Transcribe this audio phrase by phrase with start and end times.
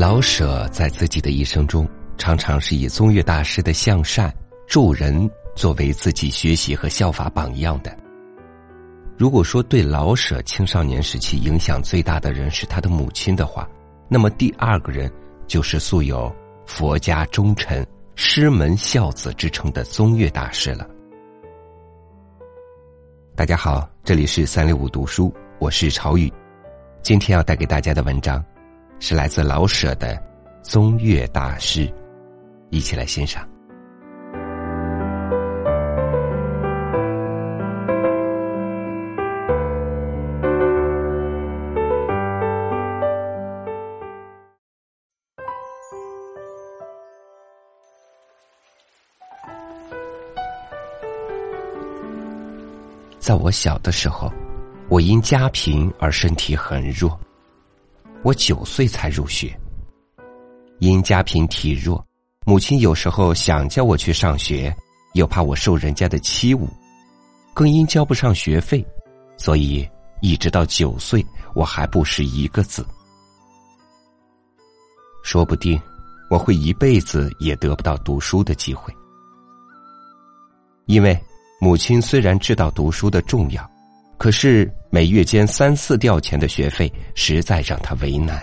[0.00, 4.34] 老舍在自己的一生中，常常是以宗岳大师的向善
[4.66, 7.94] 助人作为自己学习和效法榜样的。
[9.18, 13.68] 如果说对老舍青少年时期影响最大的人是他的母亲的话，
[14.08, 15.12] 那么第二个人
[15.46, 20.88] 就是素有“佛家忠臣、师门孝子”之称的宗岳大师了。
[23.36, 26.32] 大家好，这里是三六五读书，我是朝宇，
[27.02, 28.42] 今天要带给大家的文章。
[29.00, 30.14] 是来自老舍的
[30.62, 31.86] 《宗岳大师》，
[32.68, 33.48] 一起来欣赏。
[53.18, 54.30] 在我小的时候，
[54.88, 57.18] 我因家贫而身体很弱。
[58.22, 59.58] 我九岁才入学，
[60.78, 62.04] 因家贫体弱，
[62.44, 64.74] 母亲有时候想叫我去上学，
[65.14, 66.68] 又怕我受人家的欺侮，
[67.54, 68.84] 更因交不上学费，
[69.38, 69.88] 所以
[70.20, 72.84] 一直到九岁，我还不识一个字。
[75.22, 75.80] 说不定
[76.30, 78.94] 我会一辈子也得不到读书的机会，
[80.84, 81.18] 因为
[81.58, 83.70] 母亲虽然知道读书的重要。
[84.18, 88.42] 可是每月间三四吊钱的学费，实在让他为难。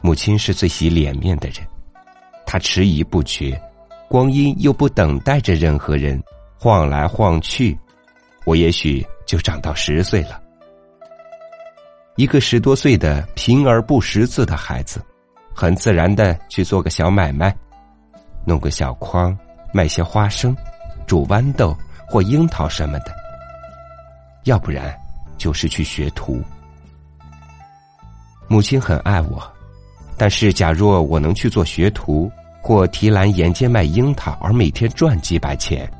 [0.00, 1.56] 母亲是最喜脸面的人，
[2.46, 3.60] 她迟疑不决，
[4.08, 6.22] 光阴又不等待着任何人，
[6.56, 7.76] 晃来晃去，
[8.46, 10.40] 我也许就长到十岁了。
[12.14, 15.04] 一个十多岁的贫而不识字的孩子，
[15.52, 17.52] 很自然的去做个小买卖，
[18.46, 19.36] 弄个小筐，
[19.72, 20.56] 卖些花生，
[21.08, 21.76] 煮豌豆。
[22.06, 23.12] 或樱桃什么的，
[24.44, 24.94] 要不然
[25.36, 26.42] 就是去学徒。
[28.46, 29.42] 母亲很爱我，
[30.16, 35.90] 但是假若我能去做学徒，或提篮沿街卖樱桃，而每天赚几百钱，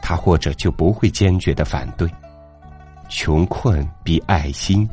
[0.00, 2.08] 他或者就不会坚决的反对。
[3.08, 4.88] 穷困比爱心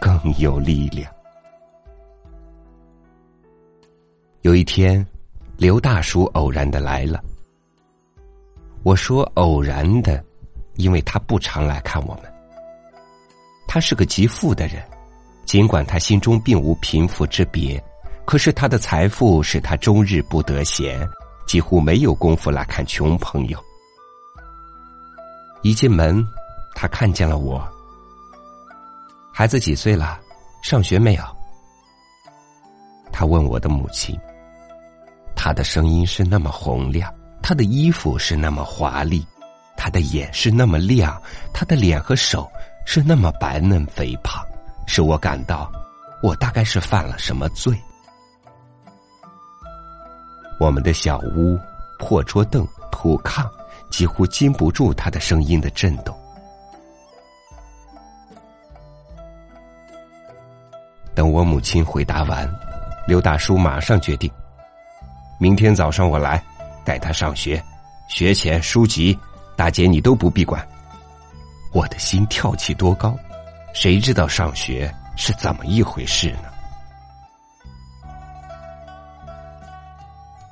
[0.00, 1.12] 更有力量。
[4.42, 5.04] 有一天，
[5.56, 7.22] 刘大叔偶然的来了。
[8.84, 10.24] 我说偶然的，
[10.76, 12.37] 因为他不常来看我们。
[13.68, 14.82] 他是个极富的人，
[15.44, 17.80] 尽管他心中并无贫富之别，
[18.24, 21.06] 可是他的财富使他终日不得闲，
[21.46, 23.62] 几乎没有功夫来看穷朋友。
[25.62, 26.26] 一进门，
[26.74, 27.62] 他看见了我。
[29.32, 30.18] 孩子几岁了？
[30.62, 31.22] 上学没有？
[33.12, 34.18] 他问我的母亲。
[35.36, 37.12] 他的声音是那么洪亮。
[37.42, 39.24] 他的衣服是那么华丽，
[39.76, 41.20] 他的眼是那么亮，
[41.52, 42.50] 他的脸和手
[42.90, 44.42] 是那么白嫩肥胖，
[44.86, 45.70] 使我感到，
[46.22, 47.78] 我大概是犯了什么罪。
[50.58, 51.58] 我们的小屋、
[51.98, 53.46] 破桌凳、土炕，
[53.90, 56.18] 几乎禁不住他的声音的震动。
[61.14, 62.50] 等我母亲回答完，
[63.06, 64.32] 刘大叔马上决定，
[65.38, 66.42] 明天早上我来。
[66.86, 67.62] 带他上学，
[68.08, 69.16] 学前书籍，
[69.56, 70.66] 大姐你都不必管。
[71.78, 73.16] 我的心跳起多高，
[73.72, 76.50] 谁知道上学是怎么一回事呢？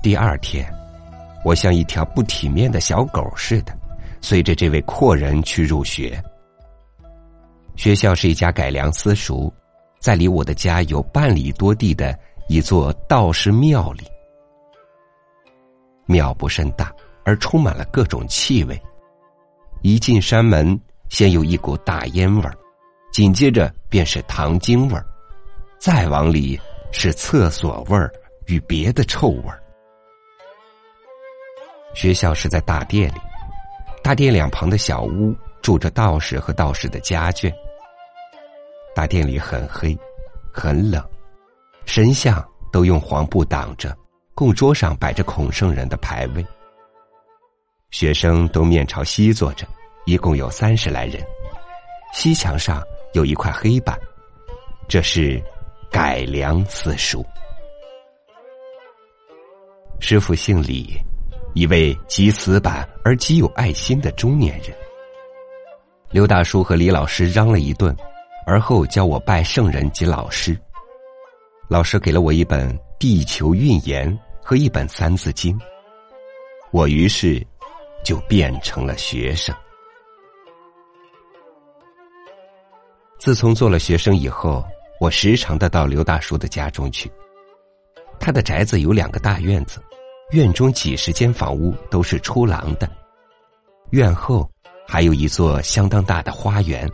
[0.01, 0.73] 第二天，
[1.45, 3.77] 我像一条不体面的小狗似的，
[4.21, 6.23] 随着这位阔人去入学。
[7.75, 9.53] 学校是一家改良私塾，
[9.99, 12.17] 在离我的家有半里多地的
[12.47, 14.05] 一座道士庙里。
[16.05, 16.95] 庙不甚大，
[17.25, 18.81] 而充满了各种气味。
[19.83, 22.55] 一进山门，先有一股大烟味儿，
[23.13, 25.07] 紧接着便是糖精味儿，
[25.79, 26.61] 再往里
[26.93, 28.13] 是厕所味儿
[28.47, 29.63] 与别的臭味儿。
[31.95, 33.21] 学校是在大殿里，
[34.03, 37.53] 大殿两旁的小屋住着道士和道士的家眷。
[38.95, 39.97] 大殿里很黑，
[40.53, 41.03] 很冷，
[41.87, 43.97] 神像都用黄布挡着。
[44.35, 46.45] 供桌上摆着孔圣人的牌位，
[47.91, 49.67] 学生都面朝西坐着，
[50.07, 51.23] 一共有三十来人。
[52.15, 52.83] 西墙上
[53.13, 53.99] 有一块黑板，
[54.89, 55.43] 这是
[55.91, 57.23] 改良四书。
[60.01, 60.99] 师傅姓李，
[61.55, 64.75] 一位极死板而极有爱心的中年人。
[66.11, 67.95] 刘大叔和李老师嚷了一顿，
[68.47, 70.59] 而后教我拜圣人及老师。
[71.69, 74.11] 老师给了我一本《地球运言》。
[74.49, 75.59] 和一本《三字经》，
[76.71, 77.45] 我于是
[78.05, 79.53] 就变成了学生。
[83.27, 84.65] 自从做了学生以后，
[85.01, 87.11] 我时常的到刘大叔的家中去。
[88.21, 89.83] 他的宅子有两个大院子，
[90.31, 92.89] 院中几十间房屋都是出廊的，
[93.91, 94.49] 院后
[94.87, 96.89] 还有一座相当大的花园，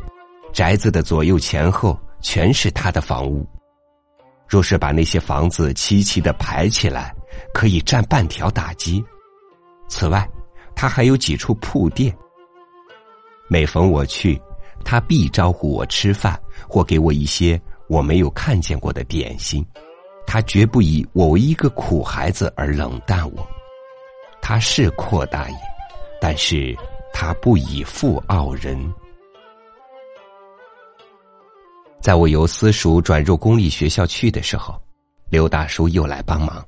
[0.54, 3.46] 宅子的左右前后全是他的房屋。
[4.48, 7.14] 若是把那些房子齐齐的排起来，
[7.52, 9.04] 可以占半条大街。
[9.86, 10.26] 此外，
[10.74, 12.10] 他还有几处铺店。
[13.50, 14.40] 每逢我去，
[14.84, 19.64] 他必招呼我吃饭，或给我一些我没有看见过的点心。
[20.26, 23.46] 他绝不以我为一个苦孩子而冷淡我。
[24.40, 25.56] 他是阔大爷，
[26.20, 26.76] 但是
[27.12, 28.92] 他不以富傲人。
[32.00, 34.80] 在我由私塾转入公立学校去的时候，
[35.28, 36.64] 刘大叔又来帮忙。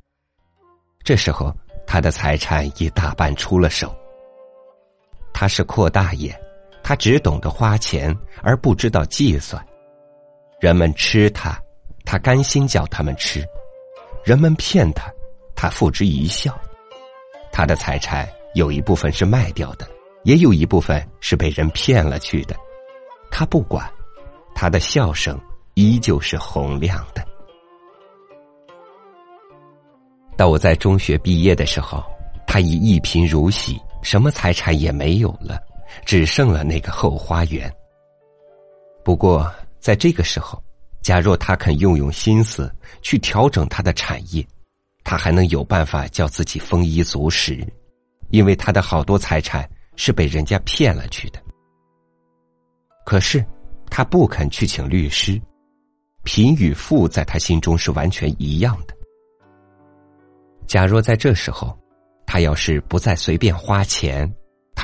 [1.03, 1.53] 这时候，
[1.87, 3.95] 他的财产已大半出了手。
[5.33, 6.44] 他是阔大爷。
[6.85, 9.65] 他只懂得花钱，而不知道计算。
[10.61, 11.59] 人们吃他，
[12.05, 13.41] 他甘心叫他们吃；
[14.23, 15.11] 人们骗他，
[15.57, 16.55] 他付之一笑。
[17.51, 19.89] 他的财产有一部分是卖掉的，
[20.25, 22.55] 也有一部分是被人骗了去的。
[23.31, 23.91] 他不管，
[24.55, 25.41] 他的笑声
[25.73, 27.25] 依旧是洪亮的。
[30.37, 32.05] 到我在中学毕业的时候，
[32.47, 35.59] 他已一贫如洗，什么财产也没有了。
[36.05, 37.73] 只剩了那个后花园。
[39.05, 40.63] 不过，在这个时候，
[41.03, 44.47] 假若他肯用用心思去调整他的产业，
[45.03, 47.67] 他还能有办法叫自己丰衣足食，
[48.31, 51.39] 因为他的好多财产是被人家骗了去的。
[53.05, 53.45] 可是，
[53.91, 55.39] 他不肯去请律师，
[56.23, 58.95] 贫与富在他心中是完全一样的。
[60.67, 61.79] 假若在这时候，
[62.25, 64.35] 他要是不再随便花钱。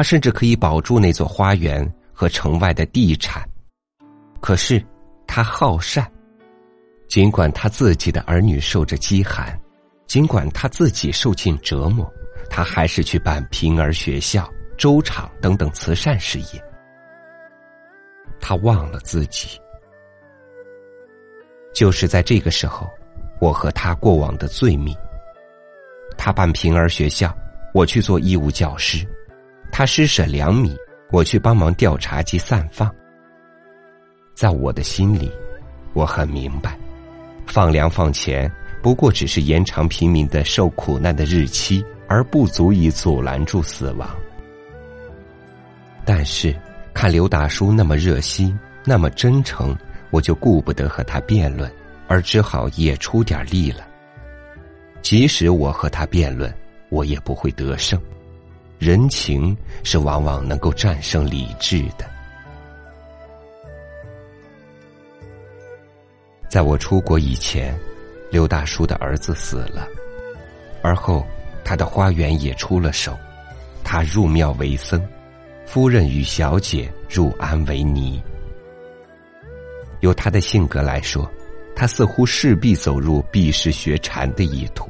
[0.00, 3.46] 他甚至可以保住那座花园和城外的地产，
[4.40, 4.82] 可是
[5.26, 6.10] 他好善，
[7.06, 9.60] 尽管他自己的儿女受着饥寒，
[10.06, 12.10] 尽管他自己受尽折磨，
[12.48, 16.64] 他还是去办平儿学校、粥厂等等慈善事业。
[18.40, 19.60] 他忘了自己，
[21.74, 22.88] 就是在这个时候，
[23.38, 24.96] 我和他过往的最密。
[26.16, 27.36] 他办平儿学校，
[27.74, 29.06] 我去做义务教师。
[29.72, 30.76] 他施舍粮米，
[31.10, 32.92] 我去帮忙调查及散放。
[34.34, 35.30] 在我的心里，
[35.92, 36.78] 我很明白，
[37.46, 38.50] 放粮放钱
[38.82, 44.08] 不过只是延长平民的受苦难的日期，而不足以阻拦住死亡。
[46.04, 46.54] 但是
[46.92, 49.76] 看刘大叔那么热心，那么真诚，
[50.10, 51.70] 我就顾不得和他辩论，
[52.08, 53.86] 而只好也出点力了。
[55.02, 56.52] 即使我和他辩论，
[56.88, 58.00] 我也不会得胜。
[58.80, 59.54] 人情
[59.84, 62.10] 是往往能够战胜理智的。
[66.48, 67.78] 在我出国以前，
[68.30, 69.86] 刘大叔的儿子死了，
[70.82, 71.26] 而后
[71.62, 73.14] 他的花园也出了手，
[73.84, 75.06] 他入庙为僧，
[75.66, 78.20] 夫人与小姐入庵为尼。
[80.00, 81.30] 由他的性格来说，
[81.76, 84.88] 他似乎势必走入避世学禅的意图。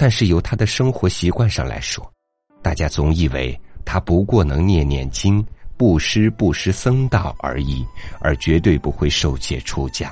[0.00, 2.10] 但是由他的生活习惯上来说，
[2.62, 5.46] 大家总以为他不过能念念经、
[5.76, 7.86] 布施布施僧道而已，
[8.18, 10.10] 而绝对不会受戒出家。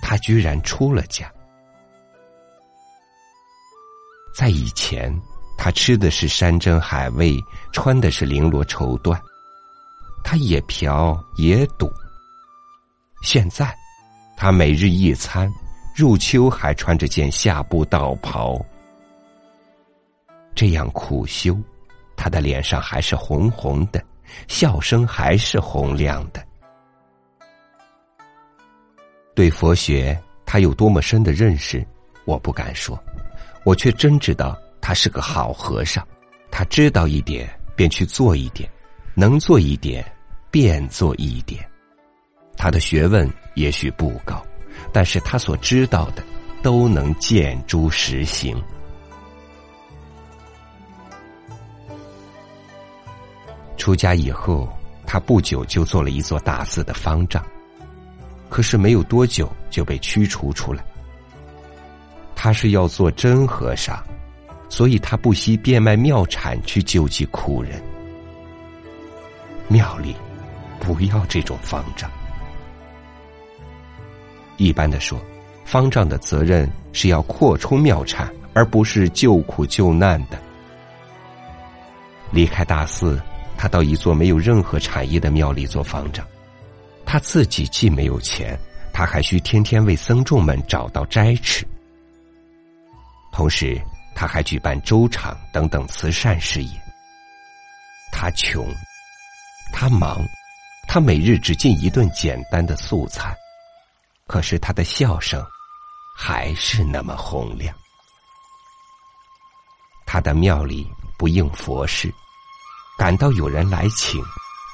[0.00, 1.30] 他居然出了家。
[4.34, 5.14] 在以前，
[5.58, 7.36] 他吃的是山珍海味，
[7.70, 9.20] 穿的是绫罗绸缎，
[10.24, 11.92] 他也嫖也赌。
[13.22, 13.76] 现在，
[14.38, 15.52] 他每日一餐，
[15.94, 18.58] 入秋还穿着件夏布道袍。
[20.58, 21.56] 这样苦修，
[22.16, 24.04] 他的脸上还是红红的，
[24.48, 26.44] 笑声还是洪亮的。
[29.36, 31.86] 对佛学，他有多么深的认识，
[32.24, 33.00] 我不敢说，
[33.64, 36.04] 我却真知道他是个好和尚。
[36.50, 38.68] 他知道一点，便去做一点；
[39.14, 40.04] 能做一点，
[40.50, 41.64] 便做一点。
[42.56, 44.44] 他的学问也许不高，
[44.92, 46.24] 但是他所知道的，
[46.64, 48.60] 都能见诸实行。
[53.78, 54.68] 出家以后，
[55.06, 57.42] 他不久就做了一座大寺的方丈，
[58.50, 60.84] 可是没有多久就被驱除出来。
[62.34, 63.98] 他是要做真和尚，
[64.68, 67.80] 所以他不惜变卖庙产去救济苦人。
[69.68, 70.14] 庙里
[70.80, 72.10] 不要这种方丈。
[74.56, 75.18] 一般的说，
[75.64, 80.38] 方丈的责任是要扩充庙产，而不是救苦救难的。
[82.32, 83.20] 离开大寺。
[83.58, 86.24] 他到一座没有任何产业的庙里做方丈，
[87.04, 88.56] 他自己既没有钱，
[88.92, 91.66] 他还需天天为僧众们找到斋吃。
[93.32, 93.80] 同时，
[94.14, 96.70] 他还举办粥场等等慈善事业。
[98.12, 98.66] 他穷，
[99.72, 100.24] 他忙，
[100.86, 103.36] 他每日只进一顿简单的素餐，
[104.26, 105.44] 可是他的笑声
[106.16, 107.74] 还是那么洪亮。
[110.06, 110.88] 他的庙里
[111.18, 112.12] 不应佛事，
[112.98, 114.20] 感到有人来请，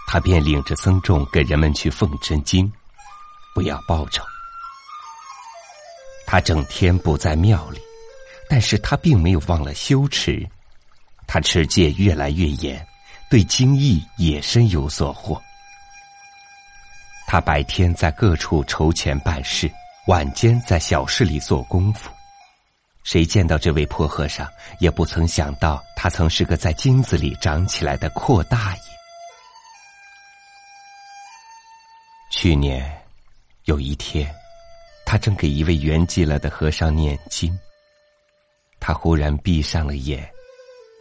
[0.07, 2.73] 他便领着僧众给人们去奉真经，
[3.55, 4.25] 不要报酬。
[6.27, 7.79] 他整天不在庙里，
[8.49, 10.49] 但是他并没有忘了修持，
[11.27, 12.85] 他持戒越来越严，
[13.29, 15.41] 对经义也深有所获。
[17.27, 19.71] 他白天在各处筹钱办事，
[20.07, 22.11] 晚间在小事里做功夫。
[23.05, 28.83] 谁见到这位破和尚，也不曾想到他曾是个在金子里长起来的阔大爷。
[32.33, 32.91] 去年
[33.65, 34.35] 有一天，
[35.05, 37.57] 他正给一位圆寂了的和尚念经，
[38.81, 40.27] 他忽然闭上了眼，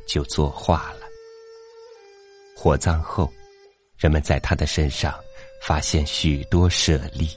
[0.05, 0.99] 就作画了。
[2.55, 3.31] 火葬后，
[3.97, 5.17] 人们在他的身上
[5.61, 7.29] 发现许多舍利。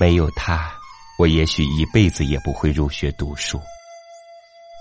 [0.00, 0.72] 没有他，
[1.18, 3.60] 我也许一辈子也不会入学读书。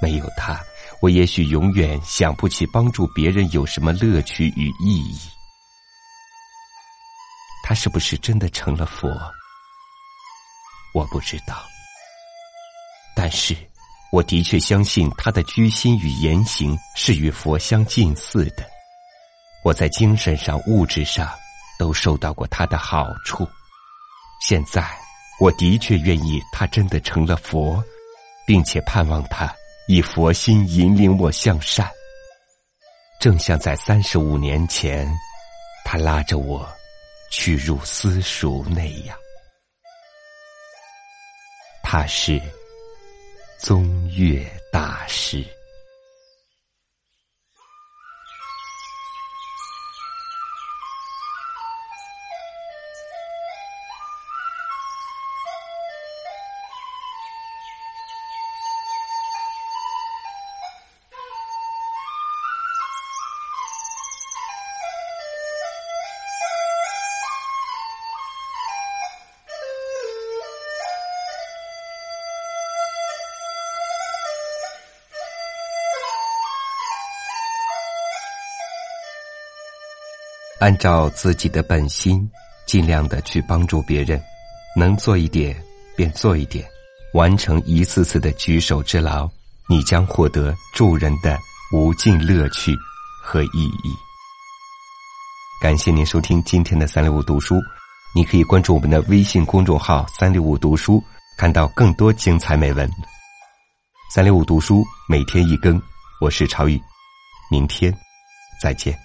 [0.01, 0.59] 没有他，
[1.01, 5.17] 我也许永远想不起帮助别人有什么乐趣与意义。
[7.63, 9.07] 他是不是真的成了佛？
[10.95, 11.63] 我不知道。
[13.15, 13.55] 但是，
[14.11, 18.67] 我的确相信他的居心与言行是与佛相近似的。
[19.63, 21.29] 我在精神上、物质上
[21.77, 23.47] 都受到过他的好处。
[24.45, 24.83] 现在。
[25.39, 27.83] 我的确愿意，他真的成了佛，
[28.45, 29.53] 并且盼望他
[29.87, 31.89] 以佛心引领我向善，
[33.19, 35.11] 正像在三十五年前，
[35.83, 36.71] 他拉着我
[37.31, 39.17] 去入私塾那样。
[41.81, 42.39] 他是
[43.57, 45.43] 宗岳大师。
[80.63, 82.25] 按照自己的本心，
[82.65, 84.17] 尽量的去帮助别人，
[84.77, 85.53] 能做一点
[85.93, 86.65] 便做一点，
[87.15, 89.29] 完成一次次的举手之劳，
[89.67, 91.37] 你将获得助人的
[91.73, 92.73] 无尽乐趣
[93.21, 93.93] 和意义。
[95.61, 97.59] 感谢您收听今天的三六五读书，
[98.15, 101.03] 你可以关注我们的微信公众号“三六五读书”，
[101.37, 102.89] 看到更多精彩美文。
[104.15, 105.77] 三六五读书每天一更，
[106.21, 106.81] 我是超宇，
[107.51, 107.93] 明天
[108.61, 108.97] 再见。